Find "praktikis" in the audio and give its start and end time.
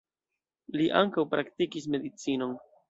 1.37-1.91